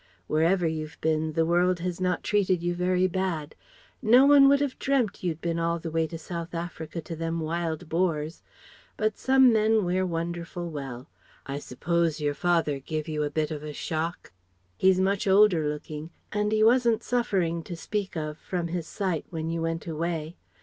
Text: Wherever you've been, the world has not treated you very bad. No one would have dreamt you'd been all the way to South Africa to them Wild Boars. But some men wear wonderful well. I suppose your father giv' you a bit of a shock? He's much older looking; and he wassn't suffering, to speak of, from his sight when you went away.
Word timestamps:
Wherever 0.25 0.65
you've 0.65 0.99
been, 0.99 1.33
the 1.33 1.45
world 1.45 1.79
has 1.81 2.01
not 2.01 2.23
treated 2.23 2.63
you 2.63 2.73
very 2.73 3.05
bad. 3.07 3.53
No 4.01 4.25
one 4.25 4.49
would 4.49 4.59
have 4.59 4.79
dreamt 4.79 5.21
you'd 5.23 5.41
been 5.41 5.59
all 5.59 5.77
the 5.77 5.91
way 5.91 6.07
to 6.07 6.17
South 6.17 6.55
Africa 6.55 7.01
to 7.01 7.15
them 7.15 7.39
Wild 7.39 7.87
Boars. 7.87 8.41
But 8.97 9.19
some 9.19 9.53
men 9.53 9.83
wear 9.85 10.03
wonderful 10.03 10.71
well. 10.71 11.07
I 11.45 11.59
suppose 11.59 12.19
your 12.19 12.33
father 12.33 12.79
giv' 12.79 13.07
you 13.07 13.21
a 13.21 13.29
bit 13.29 13.51
of 13.51 13.61
a 13.61 13.73
shock? 13.73 14.31
He's 14.75 14.99
much 14.99 15.27
older 15.27 15.69
looking; 15.69 16.09
and 16.31 16.51
he 16.51 16.63
wassn't 16.63 17.03
suffering, 17.03 17.61
to 17.65 17.75
speak 17.75 18.17
of, 18.17 18.39
from 18.39 18.69
his 18.69 18.87
sight 18.87 19.27
when 19.29 19.51
you 19.51 19.61
went 19.61 19.85
away. 19.85 20.35